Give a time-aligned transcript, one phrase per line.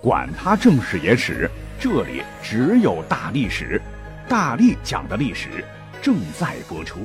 [0.00, 3.82] 管他正史野史，这里只有大历史，
[4.28, 5.64] 大力讲的历史
[6.00, 7.00] 正在播出。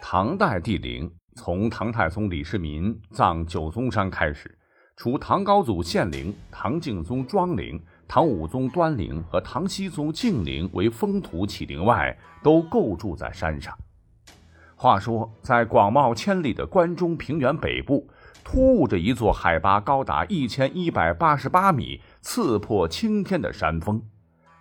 [0.00, 4.52] 唐代帝陵，从唐太宗李世民葬九宗山开始，
[4.96, 13.72] 除唐高祖献陵、唐敬宗庄陵、唐武宗端陵和唐僖宗敬陵为封土起陵外，都构筑在山上。
[14.74, 18.04] 话说，在广袤千里的关中平原北部，
[18.44, 24.02] 突兀着一座海拔高达一千一百八十八米、刺破青天的山峰，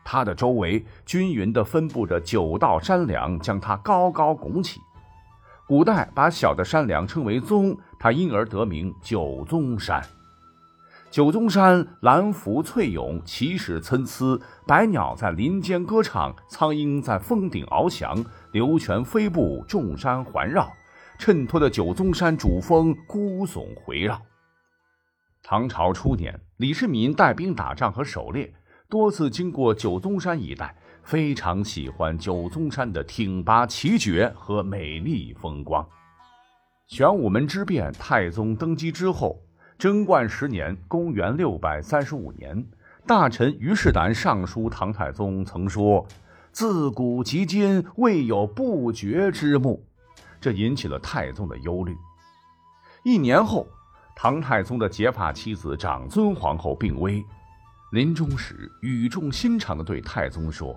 [0.04, 4.80] 它的周围均匀地分布着九道山梁，将它高高拱起。
[5.68, 10.02] 古代把小的山梁称为宗，它因而得名九宗山。
[11.10, 20.72] 九宗山兰浮翠涌，奇石参差，百鸟在林间歌唱，苍鹰在峰顶翱翔，流泉飞瀑，众山环绕，
[21.22, 24.20] 衬托的九宗山主峰孤耸回绕。
[25.44, 28.52] 唐朝初年，李世民带兵打仗和狩猎，
[28.90, 30.76] 多次经过九宗山一带。
[31.04, 35.88] 非常喜欢九宗山的挺拔奇绝和美丽风光。
[36.88, 39.40] 玄武门之变，太宗登基之后，
[39.78, 42.66] 贞观十年（公元635年），
[43.06, 46.04] 大臣于世南上书唐太宗，曾说
[46.52, 49.86] ：“自古及今，未有不绝之墓。”
[50.42, 51.96] 这引起了太宗的忧虑。
[53.04, 53.68] 一年后，
[54.16, 57.24] 唐太宗的结发妻子长尊皇后病危，
[57.92, 60.76] 临终时语重心长地对太宗说。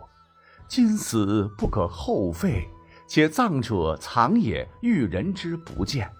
[0.68, 2.68] 今死不可后废，
[3.06, 6.10] 且葬者藏也，遇人之不见。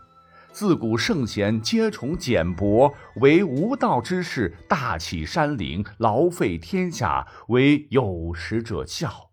[0.53, 9.31] 自古圣贤皆崇简薄，唯无道之士大起山陵，劳费天下，为有识者笑。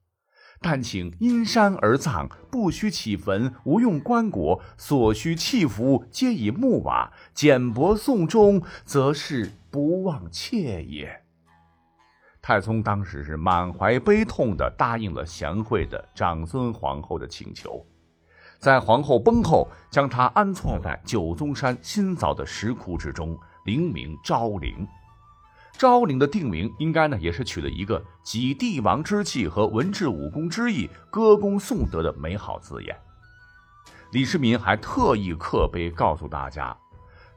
[0.64, 11.24] 但请因山而葬，不须起坟，无用棺椁，所需器服皆以木瓦简薄送终，则是不忘妾也。
[12.44, 17.84] 太宗当时是满怀悲痛地答应了贤惠的长孙皇后的请求，
[18.60, 23.36] 在皇后崩后，将她安葬在九宗山新凿的石窟之中，
[23.66, 24.88] 陵名昭陵。
[25.78, 32.96] 昭陵的定名应该呢，也是取了一个集帝王之气和文治武功之意，歌功颂德的美好字眼。
[34.12, 36.76] 李世民还特意刻碑告诉大家。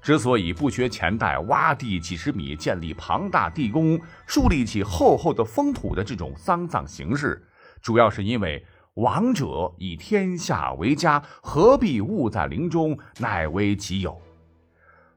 [0.03, 7.43] 之所以不学前代挖地几十米建立庞大地宫，树立起厚厚的封土的这种丧葬形式，
[7.81, 8.62] 主要是因为
[8.97, 14.21] 王者以天下为家，何必误在陵中，乃为己有。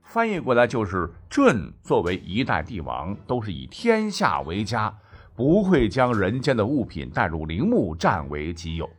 [0.08, 4.98] 翻译过来就是：朕作为一代帝王，都是以天下为家，
[5.36, 8.90] 不会将人间的物品带入陵墓占为己有。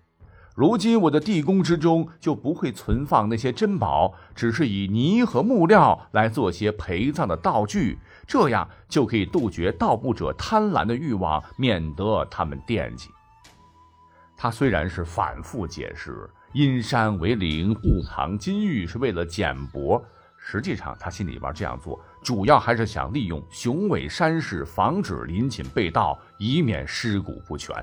[0.54, 13.08] 如今我的地宫之中就不会存放那些珍宝，只是以泥和木料来做些陪葬的道具，这样就可以杜绝盗墓者贪婪的欲望，免得他们惦记。
[14.36, 20.02] 他虽然是反复解释阴山为陵，不藏金玉是为了简帛，
[20.50, 27.76] 实际上他心里边这样做，主要还是想利用雄伟山势，防止陵寝被盗，以免尸骨不全。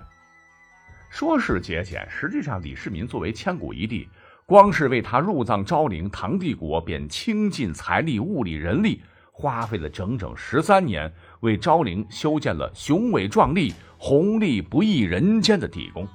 [1.11, 4.09] 说是节俭，实际上李世民作为千古一帝，
[4.47, 16.07] 光是为他入葬昭陵，唐帝国便倾尽财力、物力、人力，花费了整整十三年，为昭陵修建了雄伟壮丽、宏丽不异人间的地宫。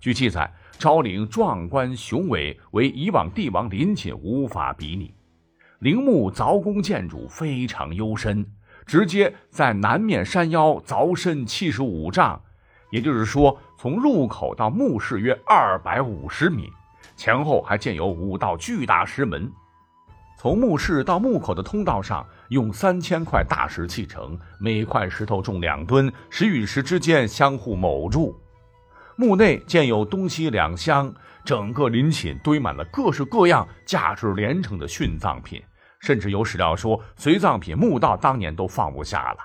[0.00, 5.14] 据记载，昭陵壮观雄伟，为以往帝王陵寝无法比拟。
[5.82, 8.46] 陵墓凿工建筑非常幽深，
[8.86, 12.40] 直接在南面山腰凿深七十五丈。
[12.92, 16.70] 也就是说，从入口到墓室约二百五十米，
[17.16, 19.50] 前后还建有五道巨大石门。
[20.38, 28.40] 从墓室到墓口的通道上，用三千块大石砌成，每块石头重两吨，石与石之间相互铆住。
[29.16, 31.12] 墓内建有东西两厢，
[31.44, 35.60] 整个陵寝堆满了各式各样、价值连城的殉葬品，
[36.02, 39.38] 甚至有史料说，随葬品墓道当年都放不下了。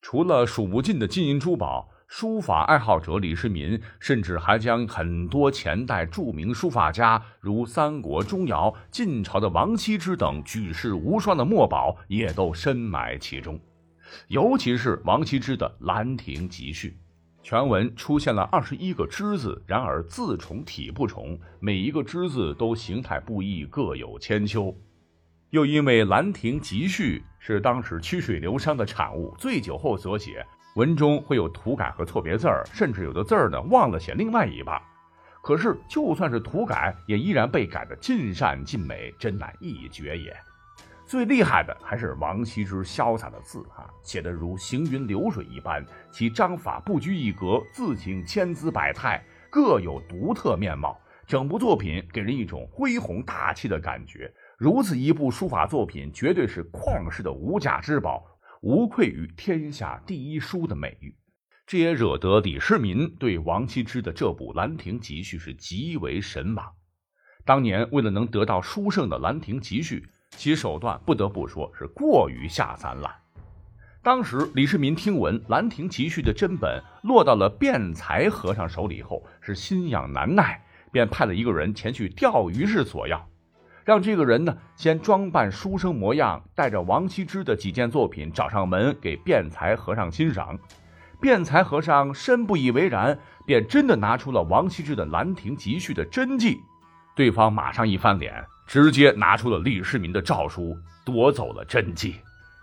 [0.00, 1.90] 除了数不尽的金银珠宝。
[2.06, 13.58] 书法爱好者李世民甚至还将很多前代著名书法家，如三国、钟繇、晋朝的王羲之等举世无双的墨宝，也都深埋其中。
[14.28, 16.90] 尤其是王羲之的《兰亭集序》，
[17.42, 24.72] 全文出现了二十一个之字，然而字重体不重，每一个之字都形态不一，各有千秋。
[25.54, 30.44] 又因为《兰亭集序》是当时曲水流觞的产物，醉酒后所写。
[30.74, 34.82] 文中会有涂改和错别字儿，甚至有的字儿呢忘了写另外一半。
[35.44, 40.36] 可是就算是涂改，也依然被改得尽善尽美，真乃一绝也。
[41.06, 51.00] 最厉害的还是王羲之潇洒的字啊，写得如行云流水一般，其章法不拘一格，字形千姿百态，各有独特面貌。
[51.26, 54.30] 整部作品给人一种恢宏大气的感觉。
[54.64, 58.24] 如此一部书法作品，绝对是旷世的无价之宝，
[58.62, 61.14] 无愧于天下第一书的美誉。
[61.66, 66.72] 这也惹得李世民对王羲之的这部《兰亭集序》是极为神往。
[67.44, 70.00] 当年为了能得到书圣的《兰亭集序》。
[70.30, 73.14] 其手段不得不说是过于下三滥。
[74.02, 83.28] 当时李世民听闻《兰亭集序》的真本落到了辩才和尚手里后，是心痒难耐，便派了一个人前去钓鱼市索要，
[83.84, 90.58] 让这个人呢先装扮书生模样，带着王羲之的几件作品找上门给辩才和尚欣赏。
[91.20, 96.60] 辩才和尚深不以为然，便真的拿出了王羲之的《兰亭集序》的真迹，
[97.14, 98.44] 对方马上一翻脸。
[98.66, 102.16] 直接拿出了李世民的诏书，夺走了真迹，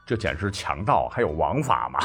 [0.04, 2.00] 这简直强盗还有王法吗？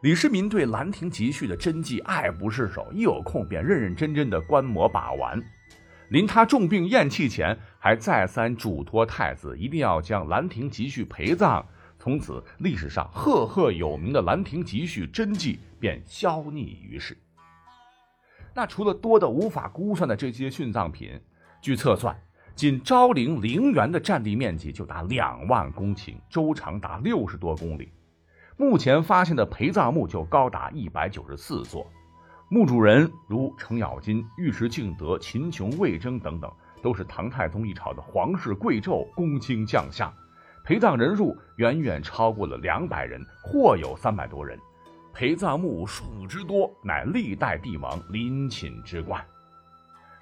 [0.00, 5.42] 李世民对《兰亭集序》的真迹爱不释手，一有空便认认真真的观摩把玩。
[6.08, 11.64] 临他重病咽气前，还再三嘱托太子一定要将《兰亭集序》陪葬。
[11.98, 17.16] 从此，历史上赫赫有名的《兰亭集序》真迹便消匿于世。
[18.54, 21.20] 那除了多的无法估算的这些殉葬品，
[21.60, 22.16] 据测算。
[22.54, 27.92] 仅昭陵陵园的占地面积就达两万公顷，周长达六十多公里。
[28.56, 31.88] 目前发现的陪葬墓就高达一百九十四座，
[32.48, 36.52] 墓主人如程咬金、尉迟敬德、秦琼、魏征等等，
[36.82, 40.12] 都是唐太宗一朝的皇室贵胄、公卿将相。
[40.64, 44.58] 陪葬人数远远超过了两百人，或有三百多人。
[45.14, 49.24] 陪葬墓数之多，乃历代帝王陵寝之冠。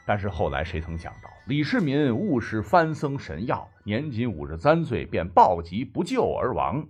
[0.07, 6.87] 但是后来谁曾想到，李世民误食番僧神药，年仅五十三岁便暴疾不救而亡。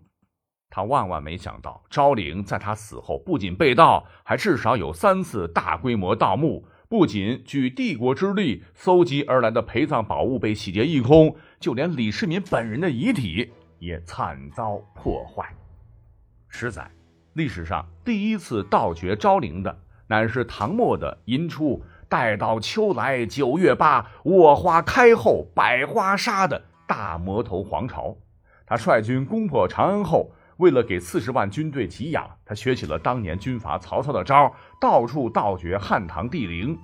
[0.69, 6.69] 他万万没想到，昭陵在他死后不仅被盗，还至少有三次大规模盗墓。
[6.89, 15.55] 不仅举帝国之力搜集而来的陪葬宝物被洗劫一空，就连李世民本人的遗体也惨遭破坏。
[16.49, 16.91] 十载，
[17.33, 21.83] 历史上第一次盗掘昭陵的，乃是唐末的寅初。
[22.09, 28.17] 待到秋来九月八，我花开后百花杀的大魔头黄巢，
[28.65, 36.79] 他率军攻破长安后，为了给四十万军队给养，他学起了当年军阀曹操的招，到处盗掘汉唐帝陵。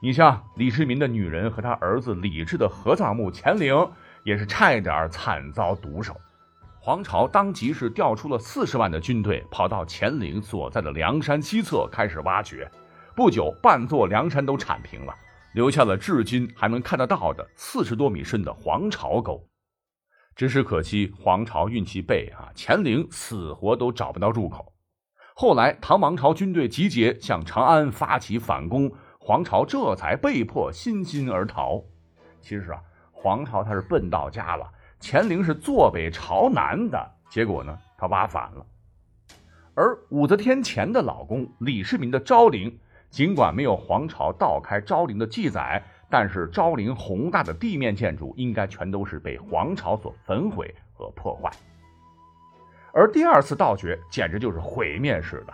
[0.00, 3.74] 你像李世民的女人和他儿子李治的合葬墓乾陵，
[4.24, 6.14] 也是差一点惨遭毒手。
[6.78, 12.70] 黄巢当即是调出了四十万的军队，跑到乾陵所在的梁山西侧开始挖掘。
[13.14, 15.14] 不久，半座梁山都铲平了，
[15.54, 19.42] 留下了至今还能看得到的四十多米深的黄巢沟。
[20.36, 24.74] 只是可惜，黄巢运气背啊，乾陵死活都找不到入口。
[25.34, 31.82] 后来，唐王朝军队集结，向长安发起反攻，黄巢这才被迫欣欣而逃。
[32.42, 38.66] 其实啊，黄巢他是笨到家了，乾陵是坐北朝南的，结果呢，他挖反了。
[39.74, 42.78] 而武则天前的老公李世民的昭陵。
[43.08, 45.82] 尽管没有黄巢盗开昭陵的记载，
[46.18, 51.50] 但是昭陵宏大的地面建筑应该全都是被皇朝所焚毁和破坏。
[52.94, 55.52] 而第二次盗掘简直就是毁灭式的。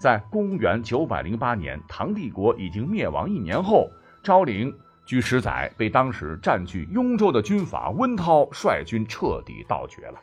[0.00, 3.88] 在公元九百零八年，唐帝国已经灭亡一年后，
[4.24, 10.18] 昭陵据史载被当时占据雍州的军阀温韬率军彻底盗掘了。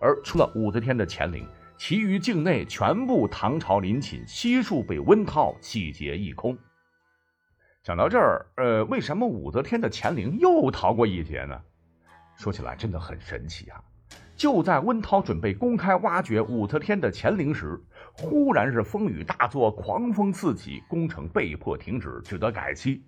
[0.00, 1.46] 而除了武则天的乾陵。
[1.76, 6.58] 其余境内全部唐朝陵寝悉数被温韬洗劫一空。
[7.84, 11.60] 讲到这儿，呃，为什么武则天的乾陵又逃过一劫呢？
[12.34, 13.78] 说起来真的很神奇啊！
[14.34, 17.78] 就在温韬准备公开挖掘武则天的乾陵时，
[18.14, 23.04] 忽然是风雨大作，狂风四起，工程被迫停止，只得改期。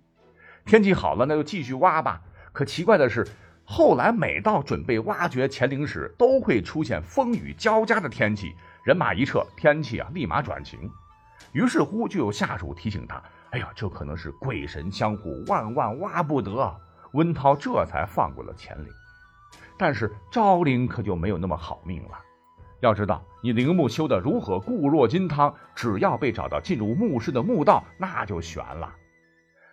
[0.66, 2.20] 天气好了，那就继续挖吧。
[2.52, 3.26] 可奇怪的是。
[3.68, 8.54] 后来每到准备挖掘乾陵时，都会出现风雨交加的天气，
[8.84, 10.88] 人马一撤，天气啊立马转晴。
[11.52, 16.74] 于是乎，就有下属提醒他：“哎呀，这可能是鬼神相护，万万挖不得。”
[17.12, 18.92] 温涛这才放过了乾陵。
[19.78, 22.18] 但是昭陵可就没有那么好命了。
[22.80, 28.94] 要知道，你陵墓修得如何固若金汤，只要被找到进入墓室的墓道，那就悬了。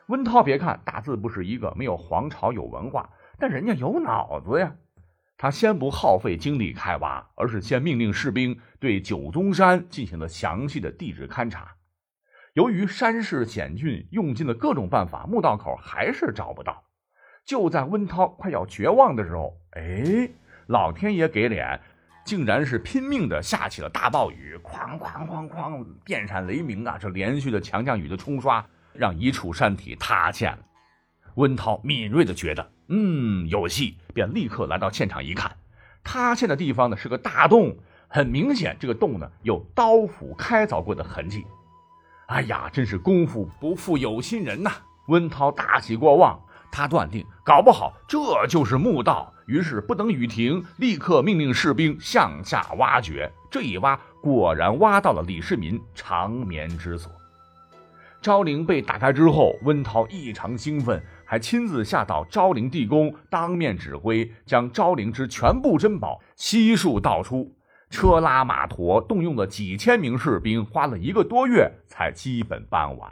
[0.07, 3.09] 温涛别看大字不是一个，没有皇朝有文化。
[3.37, 4.73] 但人家有脑子呀，
[5.37, 11.75] 他先不耗费精力开挖，而是先命令士兵对九宗山进行了详细的地质勘察。
[12.53, 16.83] 由于山势险峻，用尽了各种办法，墓道口还是找不到。
[17.43, 20.29] 就在温涛快要绝望的时候，哎，
[20.67, 21.81] 老天爷给脸，
[22.23, 26.95] 竟然是拼命的下起了大暴雨，哐哐哐哐，电闪雷鸣啊！
[26.99, 30.59] 这连续的强降雨的冲刷，让一处山体塌陷了。
[31.35, 35.51] 温涛敏锐的觉得，嗯，有戏，便立刻来到现场一看，
[36.03, 37.75] 塌陷的地方呢是个大洞，
[38.07, 41.43] 很明显，这个洞呢有刀斧开凿过的痕迹。
[42.27, 44.71] 哎呀，真是功夫不负有心人呐！
[45.07, 46.39] 温涛大喜过望，
[46.71, 53.29] 他断定搞不好这就是墓道，于是不等雨停，立刻命令士兵向下挖掘。
[53.51, 57.11] 这一挖，果然挖到了李世民长眠之所。
[58.21, 67.53] 昭陵被打开之后，温涛异常兴奋，还亲自下到昭陵地宫，当面指挥将昭陵之全部珍宝悉数盗出。
[67.93, 73.11] 车拉马驮，动用了几千名士兵，花了一个多月才基本搬完。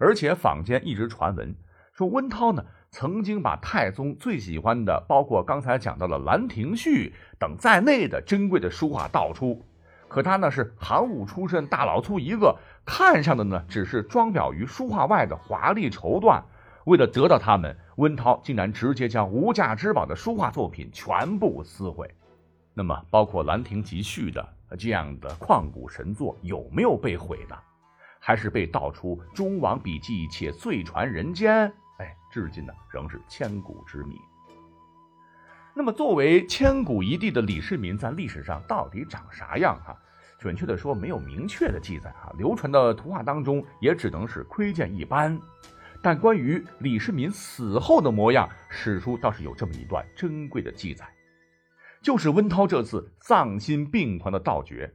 [0.00, 1.54] 而且坊间一直传闻
[1.92, 9.64] 说，温涛呢曾经把太宗最喜欢的，包括刚才讲到的《兰亭序》等在内的珍贵的书画盗出。
[10.08, 16.42] 可他呢是行伍出身，大老粗一个，看上的呢只是装裱于书画外的华丽绸缎。
[16.86, 22.12] 为了得到他们，温涛竟然直接将无价之宝的书画作品全部撕毁。
[22.78, 27.58] 那么，包括《兰亭集序》的这样的旷古神作有没有被毁呢？
[28.20, 31.64] 还是被盗出中王笔记且遂传人间？
[31.98, 34.14] 哎，至今呢仍是千古之谜。
[35.74, 39.76] 那么，作为千古一帝的李世民，在历史上到底长啥样？
[39.84, 39.96] 哈，
[40.38, 42.30] 准确的说，没有明确的记载啊。
[42.38, 45.36] 流传的图画当中，也只能是窥见一斑。
[46.00, 51.04] 但关于李世民死后的模样，史书倒是有这么一段珍贵的记载。
[52.02, 54.94] 就是温涛这次丧心病狂的盗掘。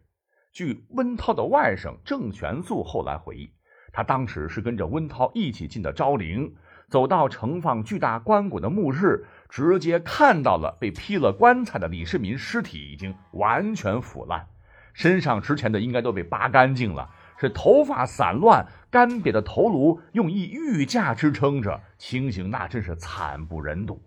[0.52, 3.52] 据温涛的外甥郑玄素后来回忆，
[3.92, 6.54] 他当时是跟着温涛一起进的昭陵，
[6.90, 14.48] 走到盛放巨大棺椁的墓室，直接看到了被劈了棺材的李世民尸体已经完全腐烂，
[14.94, 24.00] 身上值钱的应该都被扒干净了，是头发散乱，干瘪的头颅用一玉架支撑着，情形那真是惨不忍睹。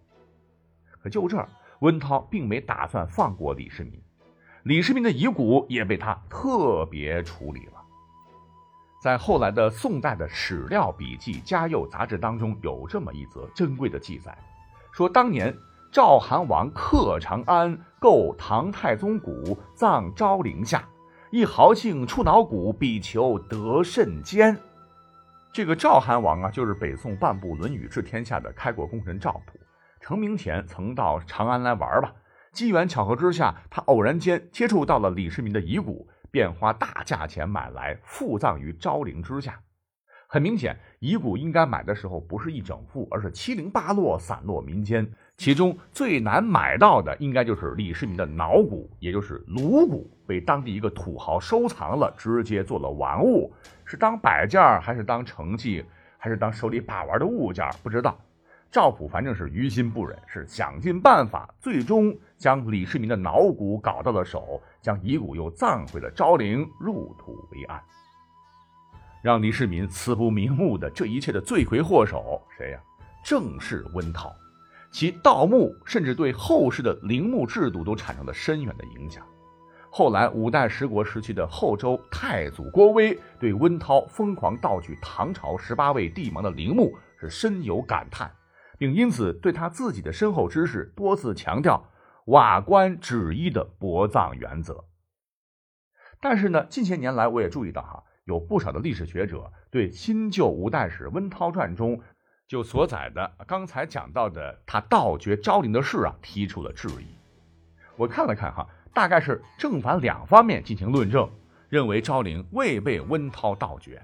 [1.02, 1.48] 可就这儿。
[1.80, 4.00] 温涛并没打算放过李世民，
[4.62, 7.72] 李世民的遗骨也被他特别处理了。
[9.02, 14.36] 在后来的宋代的史料笔记、嘉佑杂志当中，有这么一则珍贵的记载，
[14.90, 15.54] 说当年
[15.92, 20.88] 赵韩王克长安，购唐太宗骨，葬昭陵下，
[21.30, 24.56] 一豪庆出脑骨，比求得甚坚。
[25.52, 29.58] 这个赵韩王啊，就是北宋半部《论语》治天下的开国功臣赵普。
[30.00, 32.14] 成名前曾到长安来玩吧，
[32.52, 39.60] 机缘巧合之下，他偶然间接触到了李世民的遗骨，便花大价钱买来附葬于昭陵之下。
[40.28, 45.06] 很明显，遗骨应该买的时候不是一整副，而是七零八落散落民间。
[45.36, 53.52] 其中最难买到的，应该就是李世民的脑骨，也就是颅骨，被当地一个土豪收藏了，直接做了玩物，
[53.84, 55.84] 是当摆件还是当成绩，
[56.18, 58.18] 还是当手里把玩的物件，不知道。
[58.70, 67.80] 赵普反正是于心不忍，是想尽办法，最终将李世民的脑骨搞到了手，将遗骨又葬回了昭陵，入土为安。
[69.22, 72.80] 让李世民死不瞑目的这一切的罪魁祸首，谁呀？
[73.24, 74.32] 正是温韬。
[74.92, 79.26] 其盗墓甚至对后世的陵墓制度都产生了深远的影响。
[79.90, 88.30] 后来五代十国时期的后周太祖郭威对温韬疯狂盗取唐朝十八位帝王的陵墓是深有感叹。
[88.78, 91.90] 并因此对他自己的深厚知识多次强调
[92.26, 94.84] “瓦官止一”的薄葬原则。
[96.20, 102.00] 但是呢，近些年来我也注意到哈，有不少的历史学者对新旧五代史温韬传中
[102.48, 107.06] 就所载的刚才讲到的他盗掘昭陵的事啊，提出了质疑。
[107.96, 111.30] 我看了看哈，大概是正反两方面进行论证，
[111.68, 114.02] 认为昭陵未被温韬盗掘。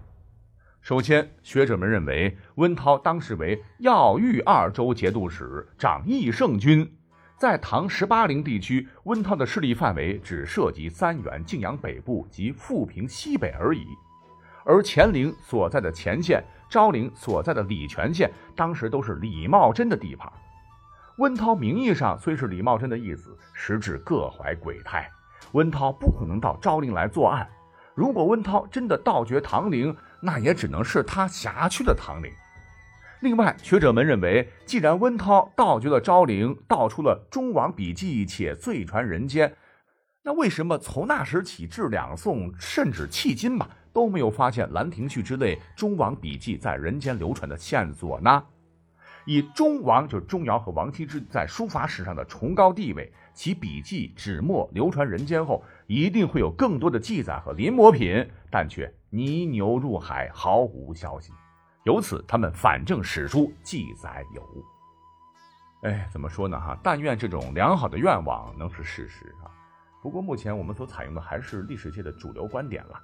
[0.83, 6.93] 首先，学者们认为温韬当时为耀豫二州节度使，掌义圣军，
[7.39, 13.87] 在唐十八陵地区，温韬的势力范围只涉及三原、泾阳北部及富平西北而已。
[14.65, 20.29] 而乾陵所在的乾县、昭陵所在的礼泉县，当时都是李茂贞的地盘。
[21.19, 25.09] 温韬名义上虽是李茂贞的义子，实质各怀鬼胎。
[25.53, 27.49] 温韬不可能到昭陵来作案。
[27.95, 32.31] 如果温韬真的盗掘唐陵，那也只能是他辖区的唐陵。
[33.21, 39.55] 另外，学者们认为，既然温韬盗掘了昭陵，盗出了中王笔记，且最传人间，
[40.23, 48.43] 那为什么从那时起至两宋，甚至迄今吧，都没有发现《兰亭序》之类中王笔记在人间流传的线索呢？
[49.25, 61.33] 以中王就是钟繇和王羲之在书法史上的崇高地位，其笔迹纸墨流传人间后，一定会有更多的记载和临摹品，但却泥牛入海，毫无消息。
[61.85, 64.65] 由此，他们反正史书记载有误。
[65.83, 66.61] 哎，怎么说呢？
[66.61, 69.51] 哈，但愿这种良好的愿望能是事实啊！
[70.01, 73.01] 不过目前我们所采用的还是历史界的主流观点了。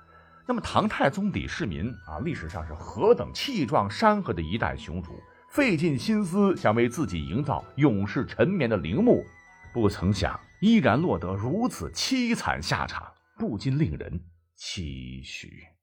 [0.46, 5.12] 那么唐太宗李世民啊，历史上是何等气壮山河的一代雄主，
[5.48, 9.24] 费尽心思想为自己营造永世沉眠的陵墓，
[9.72, 14.20] 不曾想依然落得如此凄惨下场，不禁令人
[14.58, 15.77] 唏嘘。